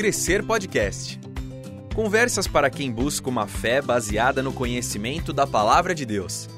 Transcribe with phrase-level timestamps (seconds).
[0.00, 1.20] Crescer Podcast.
[1.94, 6.48] Conversas para quem busca uma fé baseada no conhecimento da palavra de Deus.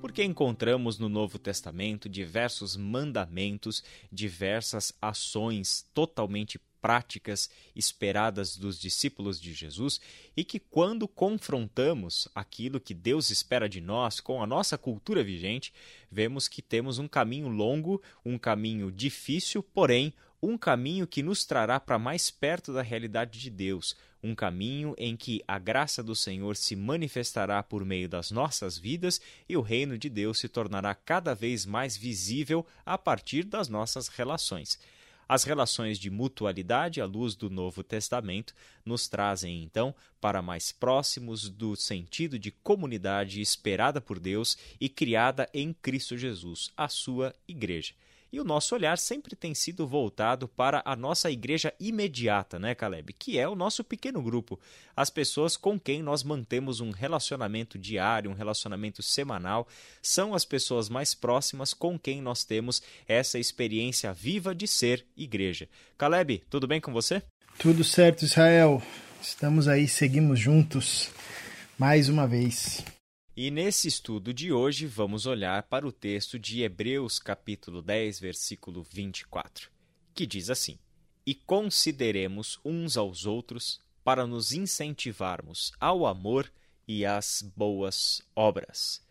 [0.00, 9.52] Porque encontramos no Novo Testamento diversos mandamentos, diversas ações totalmente práticas esperadas dos discípulos de
[9.52, 10.00] Jesus
[10.34, 15.70] e que, quando confrontamos aquilo que Deus espera de nós com a nossa cultura vigente,
[16.10, 21.80] vemos que temos um caminho longo, um caminho difícil, porém um caminho que nos trará
[21.80, 26.56] para mais perto da realidade de Deus, um caminho em que a graça do Senhor
[26.56, 31.34] se manifestará por meio das nossas vidas e o reino de Deus se tornará cada
[31.34, 34.78] vez mais visível a partir das nossas relações.
[35.28, 41.48] As relações de mutualidade à luz do Novo Testamento nos trazem, então, para mais próximos
[41.48, 47.92] do sentido de comunidade esperada por Deus e criada em Cristo Jesus, a sua Igreja.
[48.32, 53.12] E o nosso olhar sempre tem sido voltado para a nossa igreja imediata, né, Caleb?
[53.12, 54.58] Que é o nosso pequeno grupo.
[54.96, 59.68] As pessoas com quem nós mantemos um relacionamento diário, um relacionamento semanal,
[60.02, 65.68] são as pessoas mais próximas com quem nós temos essa experiência viva de ser igreja.
[65.96, 67.22] Caleb, tudo bem com você?
[67.58, 68.82] Tudo certo, Israel.
[69.22, 71.10] Estamos aí, seguimos juntos
[71.78, 72.84] mais uma vez.
[73.38, 78.82] E nesse estudo de hoje vamos olhar para o texto de Hebreus capítulo 10, versículo
[78.82, 79.70] 24,
[80.14, 80.78] que diz assim:
[81.26, 86.50] E consideremos uns aos outros para nos incentivarmos ao amor
[86.88, 89.04] e às boas obras.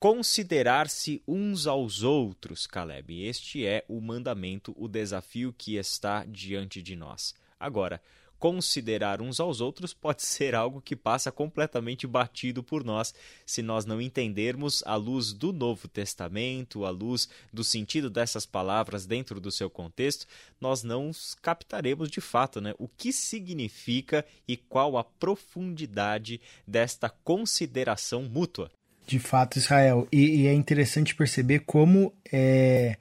[0.00, 6.96] Considerar-se uns aos outros, Caleb, este é o mandamento, o desafio que está diante de
[6.96, 7.36] nós.
[7.60, 8.02] Agora,
[8.40, 13.84] considerar uns aos outros pode ser algo que passa completamente batido por nós se nós
[13.84, 19.52] não entendermos à luz do Novo Testamento, à luz do sentido dessas palavras dentro do
[19.52, 20.26] seu contexto,
[20.58, 21.10] nós não
[21.42, 28.70] captaremos de fato né, o que significa e qual a profundidade desta consideração mútua.
[29.06, 32.96] De fato, Israel, e, e é interessante perceber como é,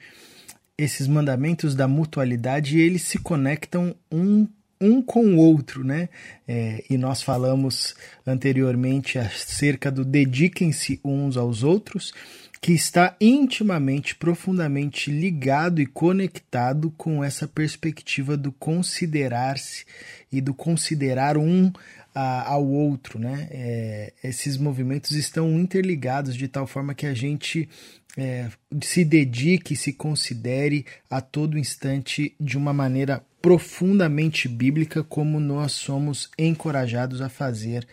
[0.77, 4.47] esses mandamentos da mutualidade eles se conectam um
[4.81, 6.09] um com o outro, né?
[6.47, 7.95] É, e nós falamos
[8.25, 12.13] anteriormente acerca do dediquem-se uns aos outros,
[12.61, 19.85] que está intimamente, profundamente ligado e conectado com essa perspectiva do considerar-se
[20.31, 21.71] e do considerar um
[22.13, 23.47] a, ao outro, né?
[23.51, 27.69] É, esses movimentos estão interligados de tal forma que a gente
[28.17, 28.49] é,
[28.81, 36.29] se dedique, se considere a todo instante de uma maneira profundamente bíblica, como nós somos
[36.37, 37.87] encorajados a fazer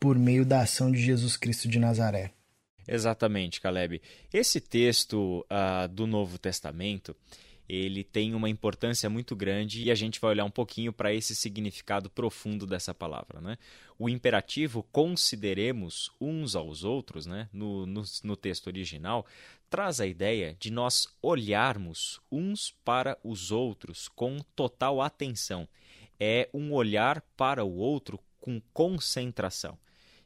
[0.00, 2.32] por meio da ação de Jesus Cristo de Nazaré.
[2.86, 4.00] Exatamente, Caleb.
[4.32, 7.14] Esse texto uh, do Novo Testamento
[7.68, 11.34] ele tem uma importância muito grande e a gente vai olhar um pouquinho para esse
[11.34, 13.40] significado profundo dessa palavra.
[13.40, 13.58] Né?
[13.98, 17.48] O imperativo consideremos uns aos outros, né?
[17.52, 19.26] no, no, no texto original,
[19.68, 25.68] traz a ideia de nós olharmos uns para os outros com total atenção.
[26.18, 29.78] É um olhar para o outro com concentração.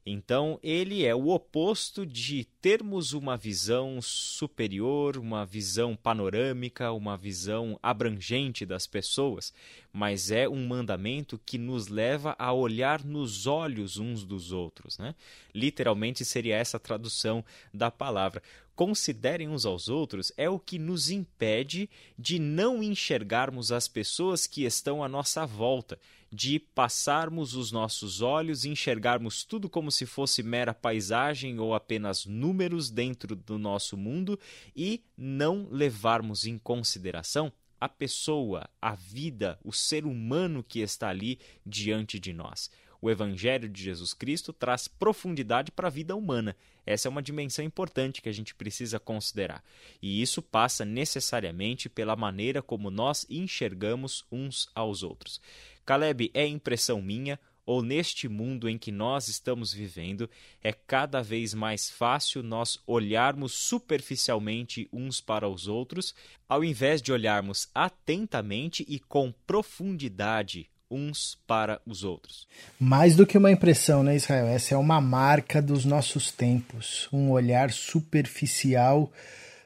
[0.05, 7.79] Então, ele é o oposto de termos uma visão superior, uma visão panorâmica, uma visão
[7.81, 9.55] abrangente das pessoas,
[9.93, 14.99] mas é um mandamento que nos leva a olhar nos olhos uns dos outros.
[14.99, 15.15] Né?
[15.55, 18.43] Literalmente seria essa a tradução da palavra
[18.75, 21.89] considerem uns aos outros é o que nos impede
[22.19, 25.99] de não enxergarmos as pessoas que estão à nossa volta,
[26.33, 32.25] de passarmos os nossos olhos e enxergarmos tudo como se fosse mera paisagem ou apenas
[32.25, 34.39] números dentro do nosso mundo
[34.75, 41.39] e não levarmos em consideração a pessoa, a vida, o ser humano que está ali
[41.67, 42.71] diante de nós.
[43.05, 46.57] O Evangelho de Jesus Cristo traz profundidade para a vida humana.
[46.87, 49.65] Essa é uma dimensão importante que a gente precisa considerar.
[50.01, 55.41] E isso passa necessariamente pela maneira como nós enxergamos uns aos outros.
[55.85, 60.29] Caleb, é impressão minha ou neste mundo em que nós estamos vivendo,
[60.63, 66.15] é cada vez mais fácil nós olharmos superficialmente uns para os outros,
[66.49, 72.47] ao invés de olharmos atentamente e com profundidade uns para os outros.
[72.79, 74.47] Mais do que uma impressão, né, Israel?
[74.47, 79.11] Essa é uma marca dos nossos tempos, um olhar superficial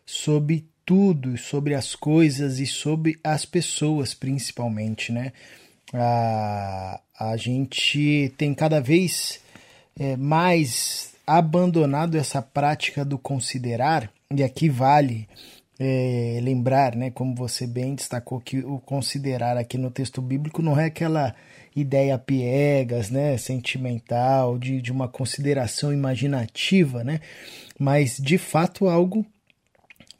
[0.04, 5.32] sobre tudo, sobre as coisas e sobre as pessoas, principalmente, né?
[5.92, 9.40] A, a gente tem cada vez
[9.98, 15.28] é, mais abandonado essa prática do considerar, e aqui vale
[15.78, 20.78] é, lembrar, né, como você bem destacou, que o considerar aqui no texto bíblico não
[20.78, 21.34] é aquela
[21.74, 27.20] ideia piegas, né, sentimental, de, de uma consideração imaginativa, né,
[27.78, 29.26] mas de fato algo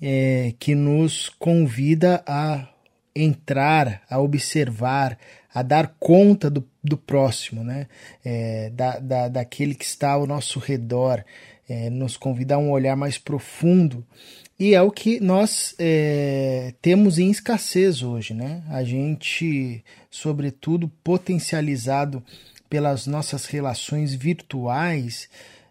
[0.00, 2.68] é, que nos convida a
[3.14, 5.18] entrar, a observar,
[5.56, 7.86] a dar conta do, do próximo, né?
[8.22, 11.24] É, da, da, daquele que está ao nosso redor,
[11.66, 14.06] é, nos convida a um olhar mais profundo.
[14.60, 18.64] E é o que nós é, temos em escassez hoje, né?
[18.68, 22.22] A gente, sobretudo, potencializado
[22.68, 25.26] pelas nossas relações virtuais,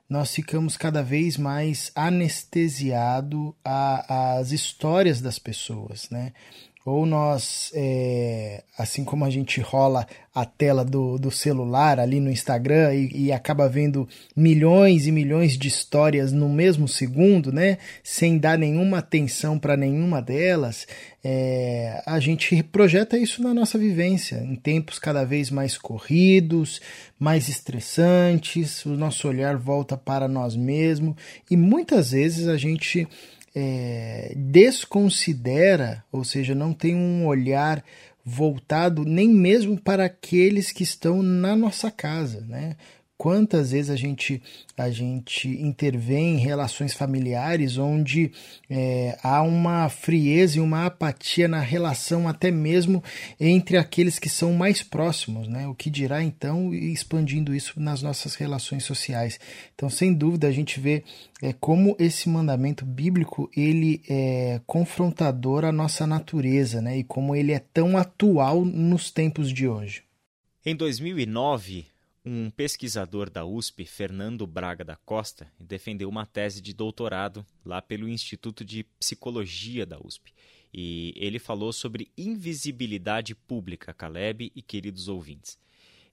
[0.09, 6.33] nós ficamos cada vez mais anestesiado às histórias das pessoas, né?
[6.85, 10.05] Ou nós, é, assim como a gente rola
[10.35, 15.57] a tela do, do celular ali no Instagram e, e, acaba vendo milhões e milhões
[15.57, 20.85] de histórias no mesmo segundo, né, sem dar nenhuma atenção para nenhuma delas,
[21.23, 26.79] é, a gente projeta isso na nossa vivência, em tempos cada vez mais corridos,
[27.17, 31.15] mais estressantes, o nosso olhar volta para nós mesmos
[31.49, 33.07] e muitas vezes a gente
[33.55, 37.83] é, desconsidera, ou seja, não tem um olhar
[38.23, 42.75] voltado nem mesmo para aqueles que estão na nossa casa, né?
[43.17, 44.41] Quantas vezes a gente,
[44.77, 48.29] a gente intervém em relações familiares onde
[48.69, 53.01] é, há uma frieza e uma apatia na relação, até mesmo
[53.39, 55.65] entre aqueles que são mais próximos, né?
[55.65, 59.39] O que dirá então expandindo isso nas nossas relações sociais?
[59.73, 61.01] Então, sem dúvida, a gente vê
[61.41, 66.97] é, como esse mandamento bíblico ele é confrontador à nossa natureza, né?
[66.97, 70.03] E como ele é tão atual nos tempos de hoje.
[70.65, 71.85] Em 2009,
[72.25, 78.09] um pesquisador da USP, Fernando Braga da Costa, defendeu uma tese de doutorado lá pelo
[78.09, 80.33] Instituto de Psicologia da USP.
[80.73, 85.59] E ele falou sobre invisibilidade pública, Caleb e queridos ouvintes.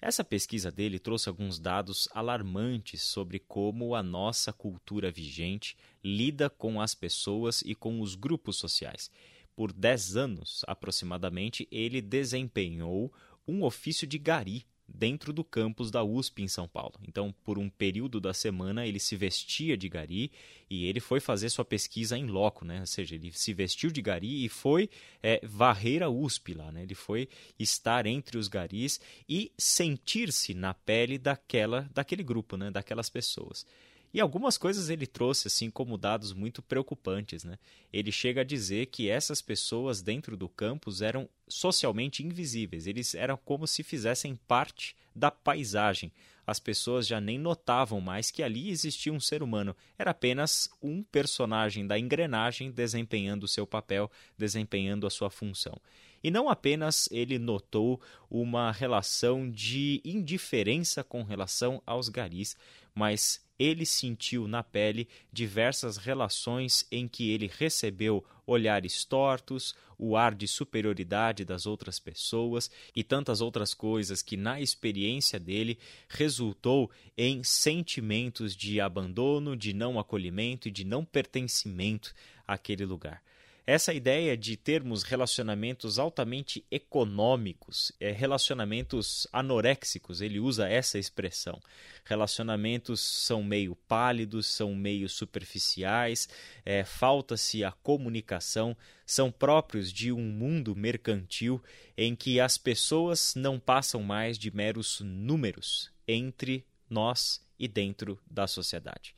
[0.03, 6.81] Essa pesquisa dele trouxe alguns dados alarmantes sobre como a nossa cultura vigente lida com
[6.81, 9.11] as pessoas e com os grupos sociais.
[9.57, 13.13] Por 10 anos, aproximadamente, ele desempenhou
[13.47, 16.95] um ofício de gari dentro do campus da USP em São Paulo.
[17.07, 20.31] Então, por um período da semana, ele se vestia de gari
[20.69, 22.81] e ele foi fazer sua pesquisa em loco, né?
[22.81, 24.91] Ou seja, ele se vestiu de gari e foi
[25.23, 26.83] é, varrer a USP lá, né?
[26.83, 27.29] Ele foi
[27.59, 32.71] estar entre os garis e sentir-se na pele daquela, daquele grupo, né?
[32.71, 33.67] Daquelas pessoas.
[34.15, 37.59] E algumas coisas ele trouxe assim como dados muito preocupantes, né?
[37.91, 43.39] Ele chega a dizer que essas pessoas dentro do campus eram socialmente invisíveis, eles eram
[43.39, 46.13] como se fizessem parte da paisagem.
[46.47, 51.03] As pessoas já nem notavam mais que ali existia um ser humano, era apenas um
[51.03, 55.81] personagem da engrenagem desempenhando o seu papel, desempenhando a sua função.
[56.23, 58.01] E não apenas ele notou
[58.31, 62.57] uma relação de indiferença com relação aos garis,
[62.95, 70.35] mas ele sentiu na pele diversas relações em que ele recebeu olhares tortos, o ar
[70.35, 75.79] de superioridade das outras pessoas e tantas outras coisas que, na experiência dele,
[76.09, 82.13] resultou em sentimentos de abandono, de não acolhimento e de não pertencimento
[82.47, 83.23] àquele lugar.
[83.65, 91.61] Essa ideia de termos relacionamentos altamente econômicos, é, relacionamentos anoréxicos, ele usa essa expressão.
[92.05, 96.29] Relacionamentos são meio pálidos, são meio superficiais,
[96.65, 101.63] é, falta-se a comunicação, são próprios de um mundo mercantil
[101.97, 108.49] em que as pessoas não passam mais de meros números entre nós e dentro da
[108.49, 109.15] sociedade.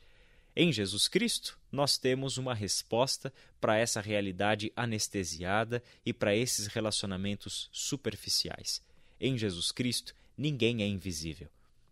[0.56, 7.68] Em Jesus Cristo, nós temos uma resposta para essa realidade anestesiada e para esses relacionamentos
[7.72, 8.80] superficiais.
[9.20, 11.48] Em Jesus Cristo, ninguém é invisível.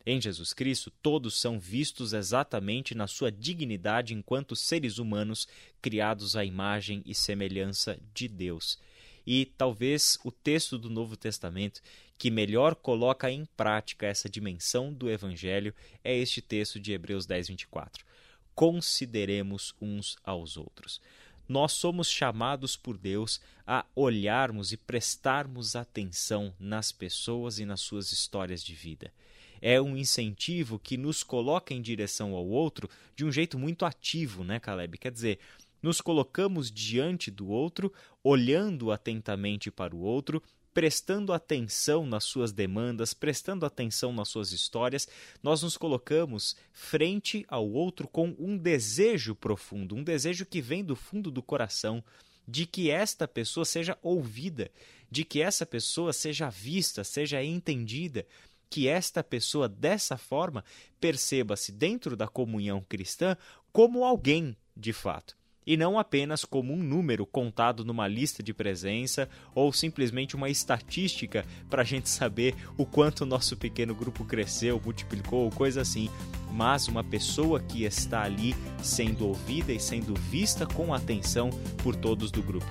[0.07, 5.49] Em Jesus Cristo, todos são vistos exatamente na sua dignidade enquanto seres humanos
[5.81, 8.78] criados à imagem e semelhança de Deus.
[9.26, 11.81] E talvez o texto do Novo Testamento
[12.16, 17.49] que melhor coloca em prática essa dimensão do Evangelho é este texto de Hebreus 10,
[17.49, 18.12] 24
[18.54, 21.00] consideremos uns aos outros.
[21.49, 28.12] Nós somos chamados por Deus a olharmos e prestarmos atenção nas pessoas e nas suas
[28.12, 29.12] histórias de vida.
[29.61, 34.42] É um incentivo que nos coloca em direção ao outro de um jeito muito ativo,
[34.42, 34.99] né, Caleb?
[34.99, 35.38] Quer dizer,
[35.82, 37.92] nos colocamos diante do outro,
[38.23, 40.42] olhando atentamente para o outro,
[40.75, 45.07] prestando atenção nas suas demandas, prestando atenção nas suas histórias,
[45.43, 50.97] nós nos colocamos frente ao outro com um desejo profundo, um desejo que vem do
[50.97, 52.02] fundo do coração,
[52.47, 54.71] de que esta pessoa seja ouvida,
[55.11, 58.26] de que essa pessoa seja vista, seja entendida,
[58.69, 60.64] que esta pessoa, dessa forma,
[60.99, 63.37] perceba-se dentro da comunhão cristã
[63.71, 69.28] como alguém de fato e não apenas como um número contado numa lista de presença
[69.54, 74.81] ou simplesmente uma estatística para a gente saber o quanto o nosso pequeno grupo cresceu,
[74.85, 76.11] multiplicou, coisa assim,
[76.50, 81.50] mas uma pessoa que está ali sendo ouvida e sendo vista com atenção
[81.83, 82.66] por todos do grupo.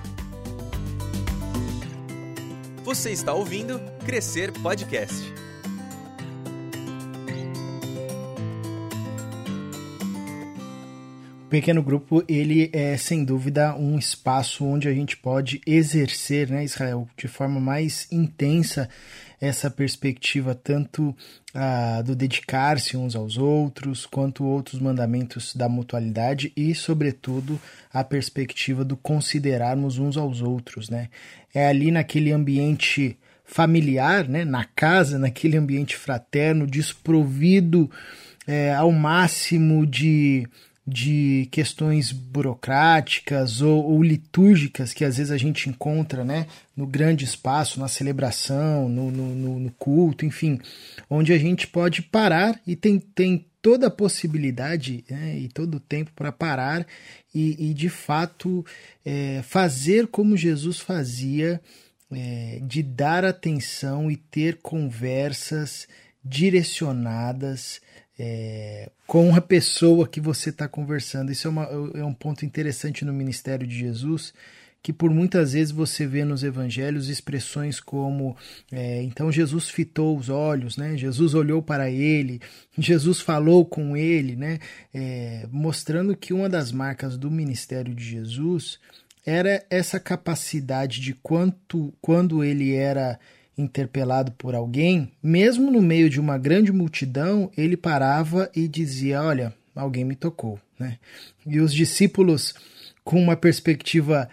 [2.84, 5.32] Você está ouvindo Crescer Podcast.
[11.52, 17.06] Pequeno grupo ele é sem dúvida um espaço onde a gente pode exercer, né, Israel,
[17.14, 18.88] de forma mais intensa
[19.38, 21.14] essa perspectiva tanto
[21.52, 27.60] ah, do dedicar-se uns aos outros, quanto outros mandamentos da mutualidade e, sobretudo,
[27.92, 31.10] a perspectiva do considerarmos uns aos outros, né?
[31.54, 37.90] É ali naquele ambiente familiar, né, na casa, naquele ambiente fraterno, desprovido
[38.46, 40.48] é, ao máximo de
[40.86, 46.46] de questões burocráticas ou, ou, litúrgicas que às vezes a gente encontra né,
[46.76, 50.60] no grande espaço, na celebração, no, no, no culto, enfim,
[51.08, 55.80] onde a gente pode parar e tem, tem toda a possibilidade né, e todo o
[55.80, 56.84] tempo para parar
[57.32, 58.66] e, e, de fato
[59.04, 61.60] é, fazer como Jesus fazia,
[62.10, 65.86] é, de dar atenção e ter conversas
[66.24, 67.80] direcionadas
[68.18, 71.32] é, com a pessoa que você está conversando.
[71.32, 71.64] Isso é, uma,
[71.94, 74.32] é um ponto interessante no ministério de Jesus,
[74.82, 78.36] que por muitas vezes você vê nos evangelhos expressões como
[78.70, 80.96] é, então Jesus fitou os olhos, né?
[80.96, 82.40] Jesus olhou para ele,
[82.76, 84.58] Jesus falou com ele, né?
[84.92, 88.80] É, mostrando que uma das marcas do ministério de Jesus
[89.24, 93.20] era essa capacidade de quanto quando ele era
[93.56, 99.54] interpelado por alguém, mesmo no meio de uma grande multidão, ele parava e dizia: Olha,
[99.74, 100.58] alguém me tocou.
[100.78, 100.98] Né?
[101.46, 102.54] E os discípulos,
[103.04, 104.28] com uma perspectiva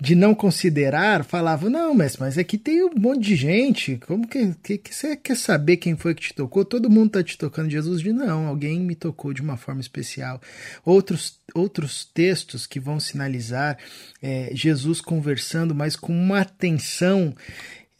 [0.00, 4.54] de não considerar, falavam: Não, mas, mas aqui tem um monte de gente, como que,
[4.62, 6.64] que, que você quer saber quem foi que te tocou?
[6.64, 7.70] Todo mundo está te tocando.
[7.70, 10.40] Jesus diz: Não, alguém me tocou de uma forma especial.
[10.84, 13.76] Outros, outros textos que vão sinalizar
[14.22, 17.34] é, Jesus conversando, mas com uma atenção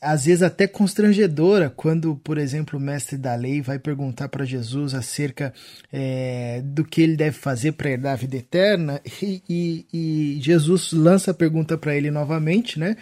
[0.00, 4.94] às vezes até constrangedora quando, por exemplo, o mestre da lei vai perguntar para Jesus
[4.94, 5.52] acerca
[5.92, 10.92] é, do que ele deve fazer para herdar a vida eterna e, e, e Jesus
[10.92, 12.96] lança a pergunta para ele novamente, né?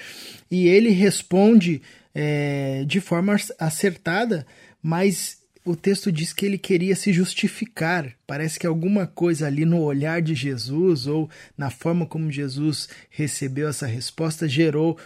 [0.50, 1.80] E ele responde
[2.12, 4.44] é, de forma acertada,
[4.82, 8.12] mas o texto diz que ele queria se justificar.
[8.26, 13.68] Parece que alguma coisa ali no olhar de Jesus ou na forma como Jesus recebeu
[13.68, 14.98] essa resposta gerou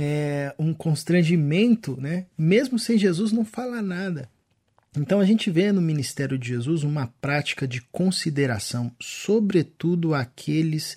[0.00, 2.26] é, um constrangimento, né?
[2.36, 4.28] Mesmo sem Jesus não fala nada.
[4.96, 10.96] Então a gente vê no ministério de Jesus uma prática de consideração, sobretudo aqueles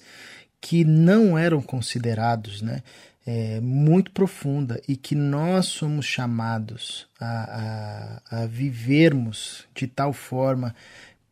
[0.60, 2.84] que não eram considerados, né?
[3.26, 10.76] é, muito profunda e que nós somos chamados a, a, a vivermos de tal forma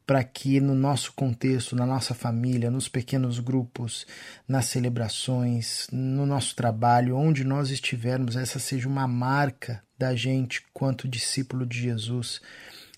[0.10, 4.08] para que no nosso contexto, na nossa família, nos pequenos grupos,
[4.48, 11.08] nas celebrações, no nosso trabalho, onde nós estivermos, essa seja uma marca da gente quanto
[11.08, 12.42] discípulo de Jesus,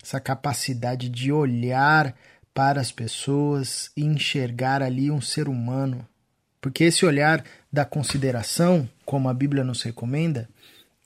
[0.02, 2.16] essa capacidade de olhar
[2.54, 6.08] para as pessoas e enxergar ali um ser humano.
[6.62, 10.48] Porque esse olhar da consideração, como a Bíblia nos recomenda,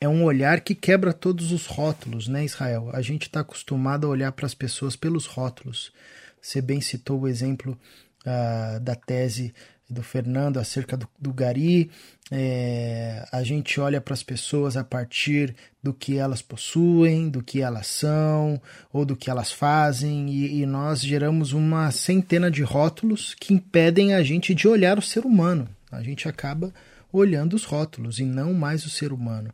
[0.05, 2.89] é um olhar que quebra todos os rótulos, né, Israel?
[2.93, 5.91] A gente está acostumado a olhar para as pessoas pelos rótulos.
[6.39, 7.77] Você bem citou o exemplo
[8.21, 9.53] uh, da tese
[9.89, 11.89] do Fernando acerca do, do Gari.
[12.31, 17.61] É, a gente olha para as pessoas a partir do que elas possuem, do que
[17.61, 18.61] elas são
[18.93, 24.13] ou do que elas fazem, e, e nós geramos uma centena de rótulos que impedem
[24.13, 25.67] a gente de olhar o ser humano.
[25.91, 26.73] A gente acaba
[27.11, 29.51] olhando os rótulos e não mais o ser humano.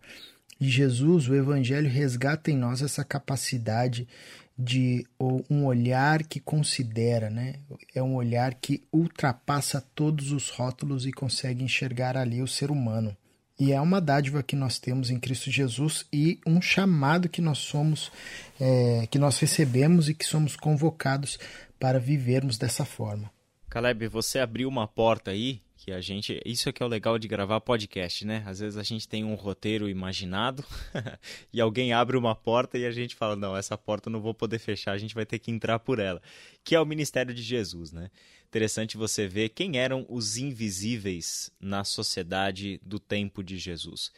[0.61, 4.07] E Jesus, o Evangelho, resgata em nós essa capacidade
[4.55, 5.03] de
[5.49, 7.55] um olhar que considera, né?
[7.95, 13.17] É um olhar que ultrapassa todos os rótulos e consegue enxergar ali o ser humano.
[13.59, 17.57] E é uma dádiva que nós temos em Cristo Jesus e um chamado que nós
[17.57, 18.11] somos,
[18.59, 21.39] é, que nós recebemos e que somos convocados
[21.79, 23.31] para vivermos dessa forma.
[23.67, 26.39] Caleb, você abriu uma porta aí que a gente.
[26.45, 28.43] Isso é que é o legal de gravar podcast, né?
[28.45, 30.63] Às vezes a gente tem um roteiro imaginado
[31.51, 34.31] e alguém abre uma porta e a gente fala: não, essa porta eu não vou
[34.31, 36.21] poder fechar, a gente vai ter que entrar por ela.
[36.63, 38.11] Que é o ministério de Jesus, né?
[38.47, 44.11] Interessante você ver quem eram os invisíveis na sociedade do tempo de Jesus: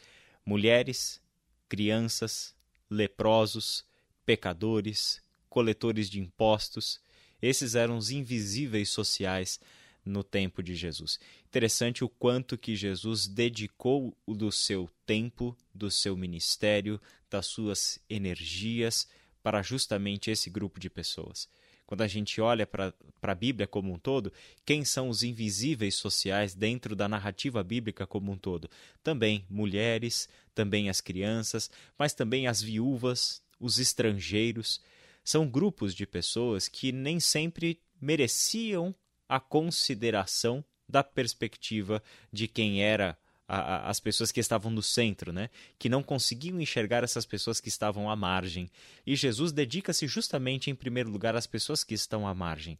[0.44, 1.18] mulheres,
[1.66, 2.54] crianças,
[2.90, 3.86] leprosos,
[4.26, 7.00] pecadores, coletores de impostos.
[7.40, 9.58] Esses eram os invisíveis sociais
[10.04, 11.18] no tempo de Jesus.
[11.46, 19.08] Interessante o quanto que Jesus dedicou do seu tempo, do seu ministério, das suas energias
[19.42, 21.48] para justamente esse grupo de pessoas.
[21.86, 24.32] Quando a gente olha para a Bíblia como um todo,
[24.64, 28.70] quem são os invisíveis sociais dentro da narrativa bíblica como um todo?
[29.02, 34.80] Também mulheres, também as crianças, mas também as viúvas, os estrangeiros.
[35.22, 38.94] São grupos de pessoas que nem sempre mereciam
[39.28, 42.02] a consideração da perspectiva
[42.32, 43.16] de quem era
[43.48, 45.50] a, a, as pessoas que estavam no centro, né?
[45.78, 48.70] que não conseguiam enxergar essas pessoas que estavam à margem.
[49.06, 52.78] E Jesus dedica-se justamente, em primeiro lugar, às pessoas que estão à margem.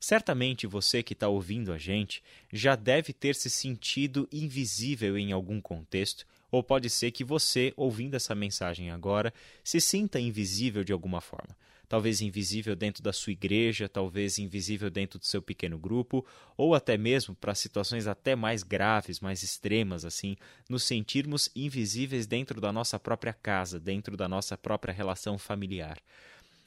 [0.00, 5.60] Certamente você que está ouvindo a gente já deve ter se sentido invisível em algum
[5.60, 11.20] contexto, ou pode ser que você, ouvindo essa mensagem agora, se sinta invisível de alguma
[11.20, 11.56] forma
[11.94, 16.98] talvez invisível dentro da sua igreja, talvez invisível dentro do seu pequeno grupo, ou até
[16.98, 20.36] mesmo para situações até mais graves, mais extremas assim,
[20.68, 25.96] nos sentirmos invisíveis dentro da nossa própria casa, dentro da nossa própria relação familiar.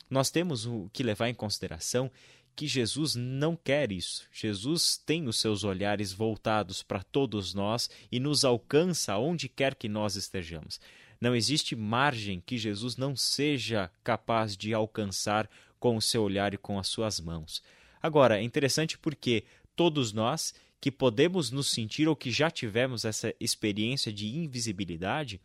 [0.10, 2.10] Nós temos o que levar em consideração
[2.56, 4.26] que Jesus não quer isso.
[4.32, 9.90] Jesus tem os seus olhares voltados para todos nós e nos alcança onde quer que
[9.90, 10.80] nós estejamos.
[11.20, 16.58] Não existe margem que Jesus não seja capaz de alcançar com o seu olhar e
[16.58, 17.62] com as suas mãos.
[18.02, 19.44] Agora, é interessante porque
[19.76, 25.42] todos nós que podemos nos sentir ou que já tivemos essa experiência de invisibilidade,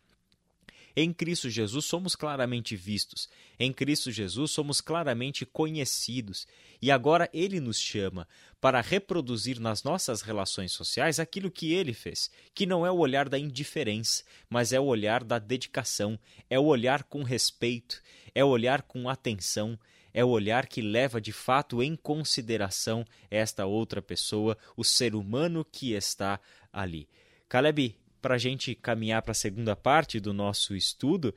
[0.95, 3.27] em Cristo Jesus somos claramente vistos,
[3.59, 6.47] em Cristo Jesus somos claramente conhecidos,
[6.81, 8.27] e agora Ele nos chama
[8.61, 13.27] para reproduzir nas nossas relações sociais aquilo que Ele fez, que não é o olhar
[13.27, 18.01] da indiferença, mas é o olhar da dedicação, é o olhar com respeito,
[18.35, 19.79] é o olhar com atenção,
[20.13, 25.65] é o olhar que leva de fato em consideração esta outra pessoa, o ser humano
[25.65, 26.39] que está
[26.71, 27.09] ali.
[27.49, 31.35] Caleb, para a gente caminhar para a segunda parte do nosso estudo,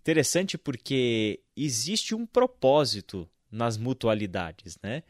[0.00, 5.02] interessante porque existe um propósito nas mutualidades, né?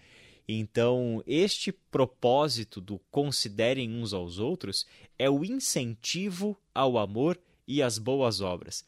[0.49, 4.87] Então, este propósito do considerem uns aos outros
[5.19, 8.83] é o incentivo ao amor e às boas obras.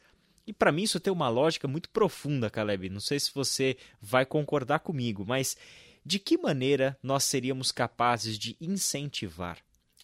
[0.47, 2.89] E para mim isso tem uma lógica muito profunda, Caleb.
[2.89, 5.55] Não sei se você vai concordar comigo, mas
[6.03, 9.59] de que maneira nós seríamos capazes de incentivar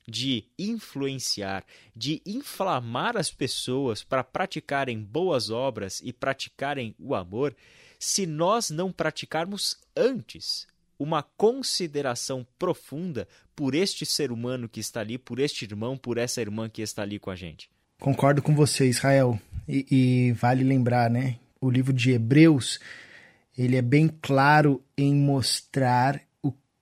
[0.08, 1.66] de influenciar,
[1.96, 7.56] de inflamar as pessoas para praticarem boas obras e praticarem o amor,
[8.00, 10.68] se nós não praticarmos antes
[10.98, 16.42] uma consideração profunda por este ser humano que está ali, por este irmão, por essa
[16.42, 17.70] irmã que está ali com a gente.
[18.00, 19.40] Concordo com você, Israel.
[19.68, 21.38] E, e vale lembrar, né?
[21.60, 22.80] O livro de Hebreus
[23.58, 26.22] ele é bem claro em mostrar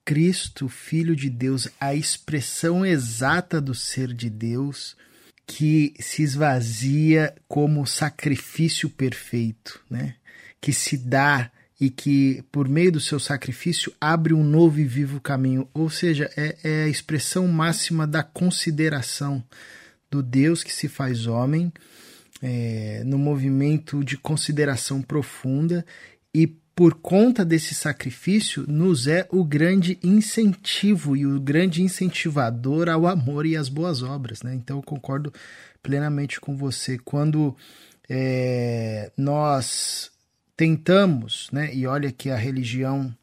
[0.06, 4.96] Cristo, Filho de Deus, a expressão exata do ser de Deus,
[5.44, 10.14] que se esvazia como sacrifício perfeito, né?
[10.60, 15.20] que se dá e que, por meio do seu sacrifício, abre um novo e vivo
[15.20, 15.68] caminho.
[15.74, 19.42] Ou seja, é, é a expressão máxima da consideração
[20.08, 21.72] do Deus que se faz homem,
[22.40, 25.84] é, no movimento de consideração profunda
[26.32, 33.06] e por conta desse sacrifício, nos é o grande incentivo e o grande incentivador ao
[33.06, 34.42] amor e às boas obras.
[34.42, 34.54] Né?
[34.54, 35.32] Então, eu concordo
[35.82, 36.98] plenamente com você.
[36.98, 37.56] Quando
[38.10, 40.10] é, nós
[40.54, 43.14] tentamos, né, e olha que a religião,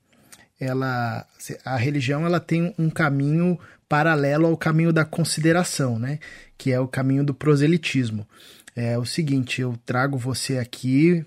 [0.59, 1.23] ela,
[1.63, 6.17] a religião ela tem um caminho paralelo ao caminho da consideração, né,
[6.57, 8.27] que é o caminho do proselitismo.
[8.75, 11.23] É o seguinte, eu trago você aqui,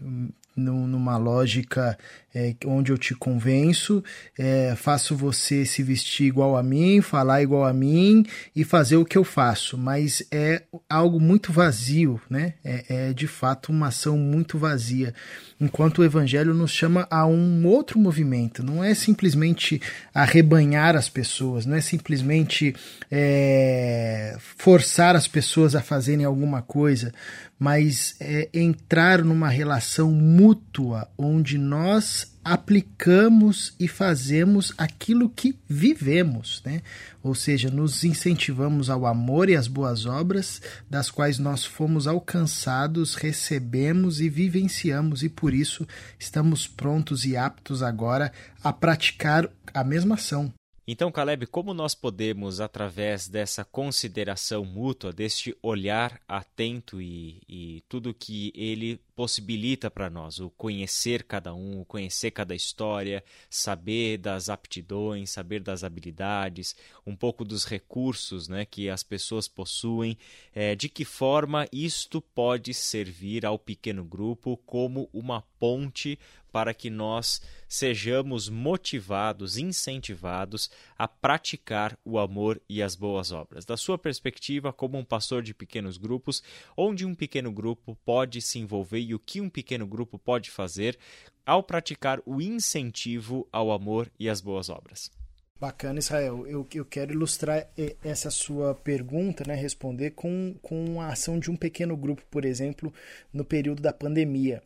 [0.56, 1.98] numa lógica
[2.36, 4.04] é, onde eu te convenço,
[4.38, 9.04] é, faço você se vestir igual a mim, falar igual a mim e fazer o
[9.04, 12.54] que eu faço, mas é algo muito vazio, né?
[12.64, 15.14] É, é de fato uma ação muito vazia.
[15.58, 19.80] Enquanto o Evangelho nos chama a um outro movimento, não é simplesmente
[20.12, 22.74] arrebanhar as pessoas, não é simplesmente
[23.10, 27.14] é, forçar as pessoas a fazerem alguma coisa,
[27.58, 36.62] mas é entrar numa relação mútua onde nós nós aplicamos e fazemos aquilo que vivemos,
[36.64, 36.80] né?
[37.20, 43.16] Ou seja, nos incentivamos ao amor e às boas obras, das quais nós fomos alcançados,
[43.16, 45.84] recebemos e vivenciamos, e por isso
[46.20, 48.32] estamos prontos e aptos agora
[48.62, 50.52] a praticar a mesma ação.
[50.86, 58.14] Então, Caleb, como nós podemos, através dessa consideração mútua, deste olhar atento e, e tudo
[58.14, 64.50] que ele possibilita para nós, o conhecer cada um, o conhecer cada história, saber das
[64.50, 66.76] aptidões, saber das habilidades,
[67.06, 70.18] um pouco dos recursos né, que as pessoas possuem,
[70.54, 76.18] é, de que forma isto pode servir ao pequeno grupo como uma ponte
[76.56, 83.66] para que nós sejamos motivados, incentivados a praticar o amor e as boas obras.
[83.66, 86.42] Da sua perspectiva, como um pastor de pequenos grupos,
[86.74, 90.98] onde um pequeno grupo pode se envolver e o que um pequeno grupo pode fazer
[91.44, 95.10] ao praticar o incentivo ao amor e às boas obras.
[95.58, 96.46] Bacana, Israel.
[96.46, 97.66] Eu, eu quero ilustrar
[98.04, 102.92] essa sua pergunta, né, responder com, com a ação de um pequeno grupo, por exemplo,
[103.32, 104.62] no período da pandemia.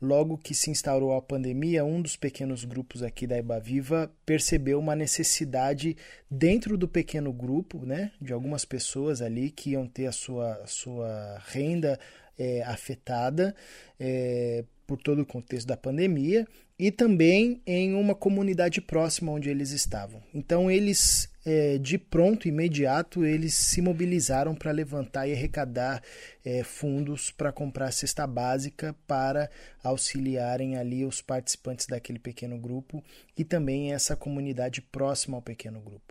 [0.00, 4.96] Logo que se instaurou a pandemia, um dos pequenos grupos aqui da Viva percebeu uma
[4.96, 5.94] necessidade
[6.30, 11.42] dentro do pequeno grupo, né, de algumas pessoas ali que iam ter a sua, sua
[11.48, 11.98] renda
[12.40, 13.54] é, afetada
[13.98, 16.48] é, por todo o contexto da pandemia
[16.78, 20.22] e também em uma comunidade próxima onde eles estavam.
[20.34, 26.02] Então eles é, de pronto, imediato, eles se mobilizaram para levantar e arrecadar
[26.44, 29.50] é, fundos para comprar cesta básica para
[29.82, 33.02] auxiliarem ali os participantes daquele pequeno grupo
[33.36, 36.10] e também essa comunidade próxima ao pequeno grupo.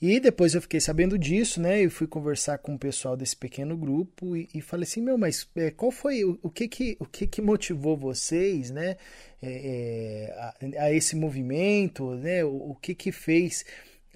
[0.00, 1.84] E depois eu fiquei sabendo disso, né?
[1.84, 5.48] Eu fui conversar com o pessoal desse pequeno grupo e, e falei assim, meu, mas
[5.56, 8.96] é, qual foi o, o, que que o que que motivou vocês, né?
[9.42, 12.44] É, é a, a, esse movimento, né?
[12.44, 13.64] O, o que que fez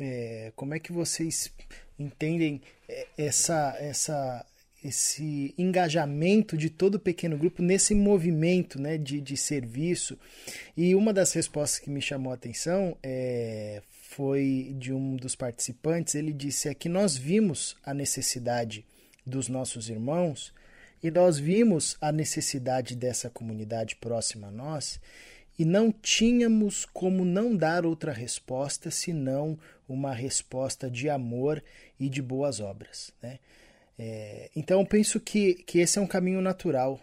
[0.03, 1.53] é, como é que vocês
[1.99, 4.47] entendem é, essa, essa,
[4.85, 10.19] esse engajamento de todo o pequeno grupo nesse movimento né, de, de serviço?
[10.77, 16.15] E uma das respostas que me chamou a atenção é, foi de um dos participantes.
[16.15, 18.85] Ele disse é que nós vimos a necessidade
[19.25, 20.53] dos nossos irmãos
[21.03, 25.01] e nós vimos a necessidade dessa comunidade próxima a nós
[25.59, 31.63] e não tínhamos como não dar outra resposta senão uma resposta de amor
[31.99, 33.13] e de boas obras.
[33.23, 33.39] Né?
[33.99, 37.01] É, então, penso que, que esse é um caminho natural.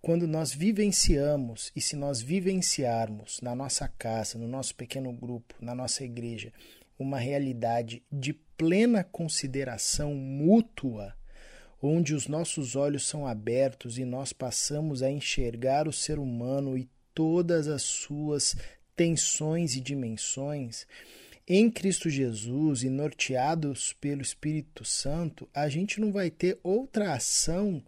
[0.00, 5.74] Quando nós vivenciamos, e se nós vivenciarmos na nossa casa, no nosso pequeno grupo, na
[5.74, 6.52] nossa igreja,
[6.98, 11.14] uma realidade de plena consideração mútua,
[11.82, 16.88] onde os nossos olhos são abertos e nós passamos a enxergar o ser humano e
[17.18, 18.54] todas as suas
[18.94, 20.86] tensões e dimensões,
[21.48, 27.82] em Cristo Jesus e norteados pelo Espírito Santo, a gente não vai ter outra ação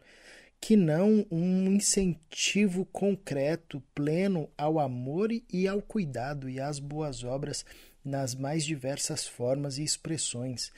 [0.60, 7.64] que não um incentivo concreto, pleno ao amor e ao cuidado e às boas obras
[8.04, 10.72] nas mais diversas formas e expressões.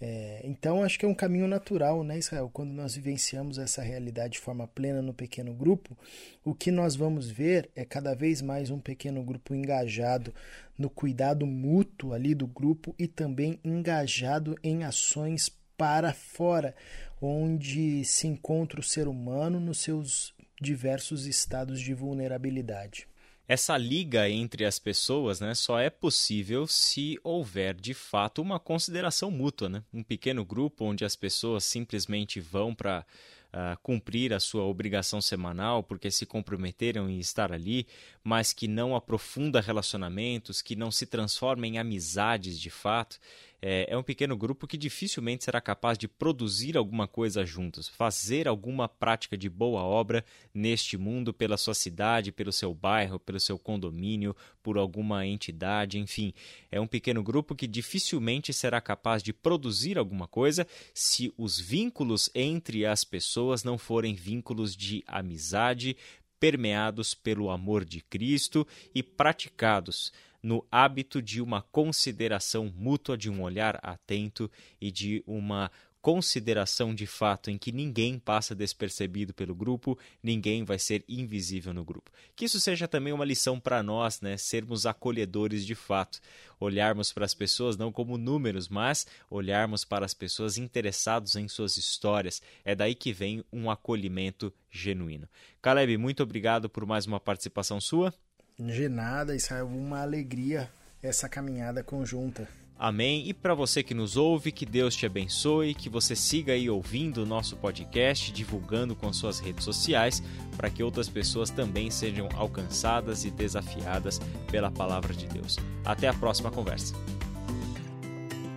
[0.00, 2.50] É, então, acho que é um caminho natural, né, Israel?
[2.52, 5.96] Quando nós vivenciamos essa realidade de forma plena no pequeno grupo,
[6.44, 10.34] o que nós vamos ver é cada vez mais um pequeno grupo engajado
[10.76, 16.74] no cuidado mútuo ali do grupo e também engajado em ações para fora,
[17.20, 23.06] onde se encontra o ser humano nos seus diversos estados de vulnerabilidade.
[23.48, 29.30] Essa liga entre as pessoas né, só é possível se houver de fato uma consideração
[29.30, 29.68] mútua.
[29.68, 29.82] Né?
[29.92, 33.04] Um pequeno grupo onde as pessoas simplesmente vão para uh,
[33.52, 37.86] ah, cumprir a sua obrigação semanal porque se comprometeram em estar ali,
[38.22, 43.18] mas que não aprofunda relacionamentos, que não se transforma em amizades de fato
[43.64, 48.88] é um pequeno grupo que dificilmente será capaz de produzir alguma coisa juntos, fazer alguma
[48.88, 54.34] prática de boa obra neste mundo, pela sua cidade, pelo seu bairro, pelo seu condomínio,
[54.64, 56.34] por alguma entidade, enfim.
[56.72, 62.28] É um pequeno grupo que dificilmente será capaz de produzir alguma coisa se os vínculos
[62.34, 65.96] entre as pessoas não forem vínculos de amizade,
[66.40, 73.42] permeados pelo amor de Cristo e praticados no hábito de uma consideração mútua, de um
[73.42, 74.50] olhar atento
[74.80, 75.70] e de uma
[76.02, 81.84] consideração de fato em que ninguém passa despercebido pelo grupo, ninguém vai ser invisível no
[81.84, 82.10] grupo.
[82.34, 86.20] Que isso seja também uma lição para nós, né, sermos acolhedores de fato,
[86.58, 91.76] olharmos para as pessoas não como números, mas olharmos para as pessoas interessados em suas
[91.76, 92.42] histórias.
[92.64, 95.28] É daí que vem um acolhimento genuíno.
[95.62, 98.12] Caleb, muito obrigado por mais uma participação sua.
[98.58, 100.70] De nada, isso é uma alegria
[101.02, 102.48] essa caminhada conjunta.
[102.78, 103.28] Amém.
[103.28, 107.22] E para você que nos ouve, que Deus te abençoe, que você siga aí ouvindo
[107.22, 110.20] o nosso podcast, divulgando com suas redes sociais,
[110.56, 115.58] para que outras pessoas também sejam alcançadas e desafiadas pela palavra de Deus.
[115.84, 116.94] Até a próxima conversa.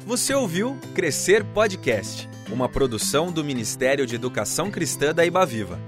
[0.08, 5.80] Você ouviu Crescer Podcast, uma produção do Ministério de Educação Cristã da Ibaviva.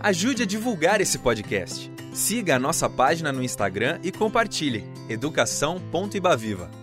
[0.00, 1.90] Ajude a divulgar esse podcast.
[2.12, 6.79] Siga a nossa página no Instagram e compartilhe educação.ibaviva.